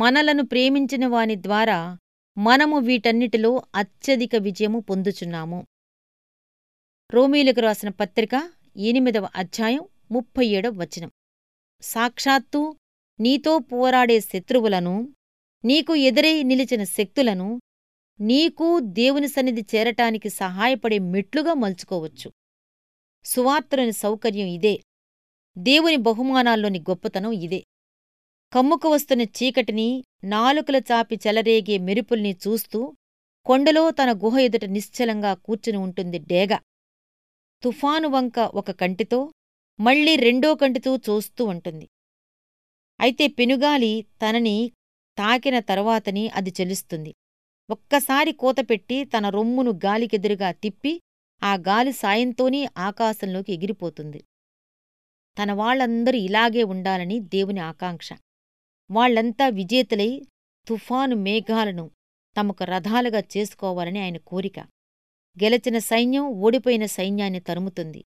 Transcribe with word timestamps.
మనలను 0.00 0.46
ప్రేమించిన 0.46 1.06
వాని 1.06 1.36
ద్వారా 1.36 1.98
మనము 2.38 2.78
వీటన్నిటిలో 2.78 3.62
అత్యధిక 3.74 4.36
విజయము 4.36 4.80
పొందుచున్నాము. 4.80 5.66
రోమీలకు 7.10 7.60
రాసిన 7.60 7.88
పత్రిక 7.88 8.52
ఎనిమిదవ 8.76 9.28
అధ్యాయం 9.36 9.80
ముప్పై 10.10 10.46
ఏడవ 10.46 10.70
వచనం. 10.70 11.10
సాక్షాత్తు 11.82 12.76
నీతో 13.20 13.58
పోరాడే 13.58 14.20
శత్రువులను 14.20 15.14
నీకు 15.64 15.94
ఎదురై 15.94 16.42
నిలిచిన 16.42 16.84
శక్తులను 16.84 17.60
నీకు 18.20 18.80
దేవుని 18.80 19.28
సన్నిధి 19.28 19.76
చేరటానికి 19.76 20.28
సహాయపడే 20.28 20.98
మెట్లుగా 20.98 21.54
మలుచుకోవచ్చు. 21.54 22.32
సువార్తలోని 23.24 23.92
సౌకర్యం 23.92 24.46
ఇదే. 24.46 24.82
దేవుని 25.58 25.96
బహుమానాల్లోని 25.96 26.78
గొప్పతనం 26.78 27.32
ఇదే. 27.32 27.64
కమ్ముకు 28.52 28.88
వస్తున్న 28.88 29.22
చీకటిని 29.22 30.04
నాలుకల 30.24 30.76
చాపి 30.76 31.20
చెలరేగే 31.26 31.78
మెరుపుల్ని 31.78 32.36
చూస్తూ 32.48 32.94
కొండలో 33.46 33.90
తన 33.90 34.12
గుహ 34.12 34.38
ఎదుట 34.38 34.64
నిశ్చలంగా 34.64 35.34
కూర్చుని 35.34 35.78
ఉంటుంది 35.78 36.18
డేగ. 36.18 36.58
తుఫాను 37.62 38.08
వంక 38.08 38.38
ఒక 38.38 38.70
కంటితో 38.70 39.32
మళ్ళీ 39.80 40.16
రెండో 40.16 40.54
కంటితో 40.54 40.96
చూస్తూ 40.96 41.44
ఉంటుంది. 41.44 41.88
అయితే 43.00 43.26
పెనుగాలి 43.26 44.06
తనని 44.22 44.72
తాకిన 45.18 45.58
తరువాతని 45.58 46.28
అది 46.28 46.54
చెలుస్తుంది. 46.60 47.14
ఒక్కసారి 47.70 48.32
కూతపెట్టి 48.32 49.04
తన 49.04 49.28
రొమ్మును 49.28 49.70
గాలికెదురుగా 49.84 50.52
తిప్పి 50.52 51.00
ఆ 51.42 51.54
గాలి 51.54 51.92
సాయంతోనే 51.92 52.68
ఆకాశంలోకి 52.78 53.52
ఎగిరిపోతుంది. 53.52 54.24
తన 55.38 55.52
వాళ్ళందరూ 55.52 56.18
ఇలాగే 56.18 56.62
ఉండాలని 56.62 57.20
దేవుని 57.20 57.60
ఆకాంక్ష. 57.60 58.10
వాళ్ళంతా 58.90 59.48
విజేతలై 59.48 60.22
తుఫాను 60.68 61.16
మేఘాలను 61.16 61.90
తమకు 62.40 62.64
రథాలుగా 62.64 63.22
చేసుకోవాలని 63.36 64.00
ఆయన 64.00 64.16
కోరిక. 64.16 64.60
గెలచిన 65.42 65.78
సైన్యం 65.78 66.24
ఓడిపోయిన 66.26 66.86
సైన్యాన్ని 66.86 67.40
తరుముతుంది. 67.40 68.04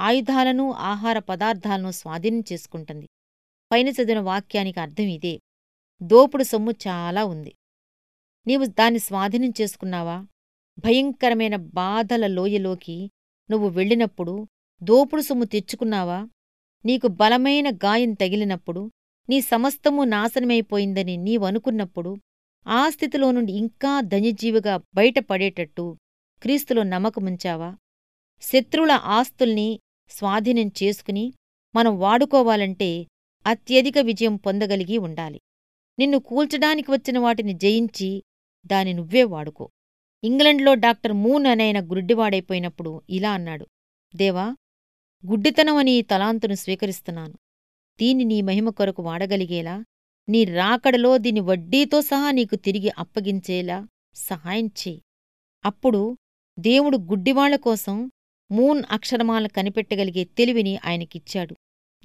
ఆయుధాలను 0.00 0.72
ఆహార 0.72 1.18
పదార్థాలను 1.18 1.90
స్వాధీనం 1.90 2.44
చేసుకుంటుంది. 2.52 3.08
పైన 3.72 3.88
చదివిన 3.88 4.18
వాక్యానికి 4.18 4.80
అర్థం 4.80 5.04
ఇదే. 5.04 5.40
దోపుడు 6.02 6.42
సొమ్ము 6.42 6.70
చాలా 6.70 7.24
ఉంది. 7.24 7.54
నీవు 8.46 8.64
దాన్ని 8.64 9.00
స్వాధీనం 9.00 9.52
చేసుకున్నావా? 9.60 10.26
భయంకరమైన 10.78 11.56
బాధల 11.56 12.26
లోయలోకి 12.26 13.10
నువ్వు 13.50 13.68
వెళ్ళినప్పుడు 13.68 14.46
దోపుడు 14.82 15.22
సొమ్ము 15.22 15.44
తెచ్చుకున్నావా? 15.44 16.28
నీకు 16.84 17.06
బలమైన 17.06 17.70
గాయం 17.76 18.12
తగిలినప్పుడు 18.12 18.90
నీ 19.28 19.40
సమస్తము 19.40 20.04
నాశనమైపోయిందని 20.04 21.16
నీవనుకున్నప్పుడు 21.16 22.16
ఆ 22.66 22.90
స్థితిలో 22.90 23.30
నుండి 23.30 23.52
ఇంకా 23.52 24.00
ధన్యజీవిగా 24.00 24.80
బయటపడేటట్టు 24.94 25.96
క్రీస్తులో 26.42 26.82
నమ్మకముంచావా? 26.82 27.76
శత్రువుల 28.40 28.92
ఆస్తుల్ని 28.92 29.80
స్వాధీనం 30.10 30.70
చేసుకుని 30.82 31.32
మనం 31.76 31.98
వాడుకోవాలంటే 31.98 33.06
అత్యధిక 33.46 33.98
విజయం 33.98 34.36
పొందగలిగి 34.36 34.98
ఉండాలి. 34.98 35.40
నిన్ను 35.98 36.18
కూల్చడానికి 36.18 36.90
వచ్చిన 36.90 37.18
వాటిని 37.18 37.52
జయించి 37.52 38.22
దాని 38.66 38.92
నువ్వే 38.92 39.22
వాడుకో. 39.22 39.70
ఇంగ్లండ్లో 40.24 40.74
డాక్టర్ 40.74 41.12
మూన్ 41.12 41.46
అనైన 41.46 41.80
గుడ్డివాడైపోయినప్పుడు 41.80 43.02
ఇలా 43.10 43.32
అన్నాడు. 43.32 43.66
దేవా 44.16 44.56
గుడ్డితనమని 45.26 45.92
అని 45.92 46.02
తలాంతును 46.02 46.54
స్వీకరిస్తున్నాను. 46.54 47.34
దీన్ని 48.00 48.24
నీ 48.24 48.40
మహిమ 48.40 48.68
కొరకు 48.68 49.02
వాడగలిగేలా 49.02 49.84
నీ 50.28 50.44
రాకడలో 50.44 51.18
దీని 51.18 51.40
వడ్డీతో 51.40 52.00
సహా 52.00 52.30
నీకు 52.30 52.56
తిరిగి 52.56 52.90
అప్పగించేలా 52.98 53.88
సహాయం 54.14 54.66
చేయి. 54.66 55.02
అప్పుడు 55.64 56.16
దేవుడు 56.58 56.96
గుడ్డివాళ్ళ 56.96 57.56
కోసం 57.56 58.10
మూన్ 58.52 58.82
అక్షరమాల 58.90 59.46
కనిపెట్టగలిగే 59.46 60.24
తెలివిని 60.24 60.78
ఆయనకిచ్చాడు. 60.84 61.54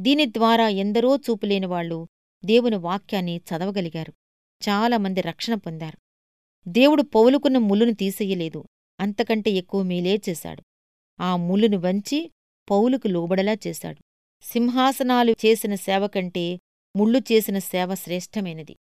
దీని 0.01 0.25
ద్వారా 0.25 0.69
ఎందరో 0.69 1.15
చూపులేనివాళ్ళు 1.15 2.07
దేవుని 2.45 2.75
వాక్యాన్ని 2.75 3.37
చదవగలిగారు. 3.37 4.13
చాలామంది 4.69 5.21
రక్షణ 5.21 5.53
పొందారు. 5.53 5.97
దేవుడు 6.67 7.01
పౌలుకున్న 7.01 7.57
ముల్లును 7.57 7.93
తీసెయ్యలేదు 7.93 8.65
అంతకంటే 8.99 9.51
ఎక్కువ 9.51 9.81
మేలే 9.83 10.21
చేశాడు. 10.29 10.63
ఆ 11.19 11.35
ముల్లును 11.35 11.77
వంచి 11.77 12.31
పౌలుకు 12.69 13.07
లోబడలా 13.07 13.57
చేశాడు. 13.67 14.10
సింహాసనాలు 14.43 15.33
చేసిన 15.45 15.75
సేవ 15.75 16.07
కంటే 16.07 16.45
ముళ్ళు 16.95 17.19
చేసిన 17.31 17.57
సేవ 17.59 17.95
శ్రేష్టమైనది. 17.95 18.75